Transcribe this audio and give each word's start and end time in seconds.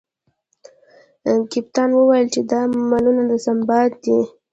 کپتان 1.51 1.89
وویل 1.95 2.27
چې 2.33 2.41
دا 2.51 2.61
مالونه 2.89 3.23
د 3.31 3.33
سنباد 3.45 3.91
دي. 4.05 4.19